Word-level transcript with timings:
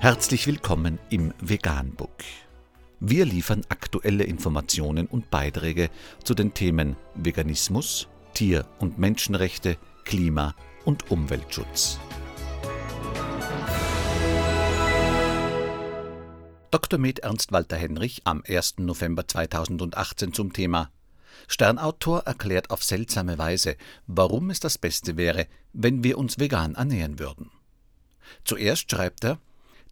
Herzlich 0.00 0.46
willkommen 0.46 1.00
im 1.10 1.34
Veganbook. 1.40 2.22
Wir 3.00 3.24
liefern 3.24 3.62
aktuelle 3.68 4.22
Informationen 4.22 5.08
und 5.08 5.28
Beiträge 5.28 5.90
zu 6.22 6.34
den 6.34 6.54
Themen 6.54 6.94
Veganismus, 7.16 8.06
Tier- 8.32 8.64
und 8.78 9.00
Menschenrechte, 9.00 9.76
Klima- 10.04 10.54
und 10.84 11.10
Umweltschutz. 11.10 11.98
Dr. 16.70 17.00
Med 17.00 17.18
Ernst 17.18 17.50
Walter 17.50 17.76
Henrich 17.76 18.20
am 18.22 18.44
1. 18.46 18.74
November 18.78 19.26
2018 19.26 20.32
zum 20.32 20.52
Thema 20.52 20.92
Sternautor 21.48 22.20
erklärt 22.20 22.70
auf 22.70 22.84
seltsame 22.84 23.36
Weise, 23.36 23.74
warum 24.06 24.50
es 24.50 24.60
das 24.60 24.78
Beste 24.78 25.16
wäre, 25.16 25.48
wenn 25.72 26.04
wir 26.04 26.18
uns 26.18 26.38
vegan 26.38 26.76
ernähren 26.76 27.18
würden. 27.18 27.50
Zuerst 28.44 28.90
schreibt 28.90 29.24
er, 29.24 29.40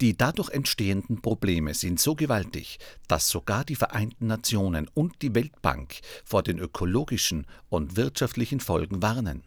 die 0.00 0.16
dadurch 0.16 0.50
entstehenden 0.50 1.20
Probleme 1.20 1.74
sind 1.74 1.98
so 1.98 2.14
gewaltig, 2.14 2.78
dass 3.08 3.28
sogar 3.28 3.64
die 3.64 3.76
Vereinten 3.76 4.28
Nationen 4.28 4.88
und 4.94 5.22
die 5.22 5.34
Weltbank 5.34 6.00
vor 6.24 6.42
den 6.42 6.58
ökologischen 6.58 7.46
und 7.68 7.96
wirtschaftlichen 7.96 8.60
Folgen 8.60 9.02
warnen. 9.02 9.42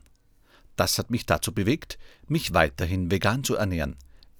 Das 0.76 0.98
hat 0.98 1.10
mich 1.10 1.26
dazu 1.26 1.54
bewegt, 1.54 1.98
mich 2.28 2.54
weiterhin 2.54 3.12
vegan 3.12 3.44
zu 3.44 3.56
ernähren. 3.56 3.96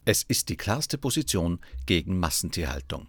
Es 0.06 0.24
ist 0.24 0.50
die 0.50 0.58
klarste 0.58 0.98
Position 0.98 1.60
gegen 1.86 2.20
Massentierhaltung. 2.20 3.08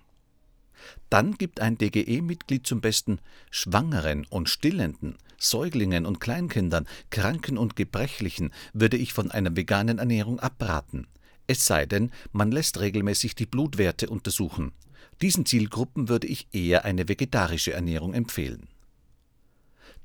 Dann 1.10 1.34
gibt 1.34 1.60
ein 1.60 1.78
DGE-Mitglied 1.78 2.66
zum 2.66 2.80
Besten, 2.80 3.20
Schwangeren 3.50 4.26
und 4.26 4.48
Stillenden, 4.48 5.16
Säuglingen 5.38 6.06
und 6.06 6.20
Kleinkindern, 6.20 6.86
Kranken 7.10 7.58
und 7.58 7.76
Gebrechlichen 7.76 8.52
würde 8.72 8.96
ich 8.96 9.12
von 9.12 9.30
einer 9.30 9.56
veganen 9.56 9.98
Ernährung 9.98 10.38
abraten. 10.38 11.06
Es 11.46 11.66
sei 11.66 11.86
denn, 11.86 12.10
man 12.32 12.52
lässt 12.52 12.80
regelmäßig 12.80 13.34
die 13.34 13.46
Blutwerte 13.46 14.08
untersuchen. 14.08 14.72
Diesen 15.20 15.46
Zielgruppen 15.46 16.08
würde 16.08 16.26
ich 16.26 16.48
eher 16.52 16.84
eine 16.84 17.08
vegetarische 17.08 17.72
Ernährung 17.72 18.14
empfehlen. 18.14 18.68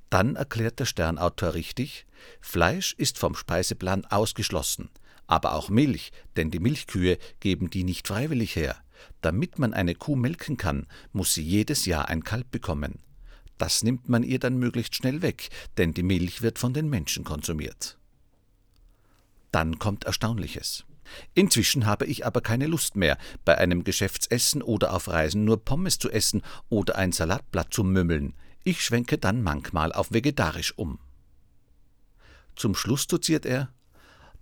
Dann 0.10 0.36
erklärt 0.36 0.80
der 0.80 0.86
Sternautor 0.86 1.54
richtig, 1.54 2.06
Fleisch 2.40 2.94
ist 2.94 3.18
vom 3.18 3.36
Speiseplan 3.36 4.06
ausgeschlossen, 4.06 4.90
aber 5.28 5.54
auch 5.54 5.70
Milch, 5.70 6.12
denn 6.36 6.52
die 6.52 6.60
Milchkühe 6.60 7.18
geben 7.40 7.70
die 7.70 7.84
nicht 7.84 8.08
freiwillig 8.08 8.56
her. 8.56 8.78
Damit 9.22 9.60
man 9.60 9.74
eine 9.74 9.96
Kuh 9.96 10.16
melken 10.16 10.58
kann, 10.58 10.88
muss 11.12 11.34
sie 11.34 11.44
jedes 11.44 11.86
Jahr 11.86 12.08
ein 12.08 12.24
Kalb 12.24 12.50
bekommen. 12.52 13.00
Das 13.58 13.84
nimmt 13.84 14.08
man 14.08 14.24
ihr 14.24 14.40
dann 14.40 14.58
möglichst 14.58 14.96
schnell 14.96 15.22
weg, 15.22 15.50
denn 15.78 15.94
die 15.94 16.04
Milch 16.04 16.42
wird 16.42 16.60
von 16.60 16.74
den 16.74 16.90
Menschen 16.90 17.24
konsumiert. 17.24 17.98
Dann 19.52 19.80
kommt 19.80 20.06
Erstaunliches. 20.06 20.86
Inzwischen 21.34 21.86
habe 21.86 22.06
ich 22.06 22.26
aber 22.26 22.42
keine 22.42 22.68
Lust 22.68 22.96
mehr, 22.96 23.18
bei 23.46 23.58
einem 23.58 23.84
Geschäftsessen 23.84 24.62
oder 24.62 24.94
auf 24.94 25.08
Reisen 25.08 25.46
nur 25.46 25.64
Pommes 25.64 26.00
zu 26.00 26.10
essen 26.10 26.42
oder 26.70 26.96
ein 26.96 27.12
Salatblatt 27.12 27.74
zu 27.74 27.84
mümmeln. 27.84 28.34
Ich 28.64 28.84
schwenke 28.84 29.18
dann 29.18 29.44
manchmal 29.44 29.94
auf 29.94 30.12
vegetarisch 30.12 30.78
um. 30.78 31.00
Zum 32.56 32.76
Schluss 32.76 33.08
doziert 33.08 33.46
er 33.46 33.70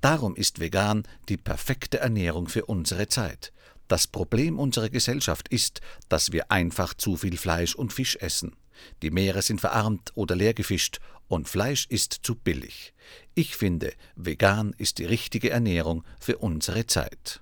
Darum 0.01 0.35
ist 0.35 0.59
vegan 0.59 1.03
die 1.29 1.37
perfekte 1.37 1.99
Ernährung 1.99 2.47
für 2.47 2.65
unsere 2.65 3.07
Zeit. 3.07 3.51
Das 3.87 4.07
Problem 4.07 4.59
unserer 4.59 4.89
Gesellschaft 4.89 5.47
ist, 5.49 5.81
dass 6.09 6.31
wir 6.31 6.51
einfach 6.51 6.93
zu 6.93 7.15
viel 7.15 7.37
Fleisch 7.37 7.75
und 7.75 7.93
Fisch 7.93 8.15
essen. 8.17 8.55
Die 9.01 9.11
Meere 9.11 9.41
sind 9.41 9.61
verarmt 9.61 10.11
oder 10.15 10.35
leergefischt 10.35 10.99
und 11.27 11.49
Fleisch 11.49 11.87
ist 11.87 12.19
zu 12.23 12.35
billig. 12.35 12.93
Ich 13.33 13.55
finde, 13.55 13.93
vegan 14.15 14.75
ist 14.77 14.99
die 14.99 15.05
richtige 15.05 15.49
Ernährung 15.49 16.03
für 16.19 16.37
unsere 16.37 16.85
Zeit. 16.85 17.41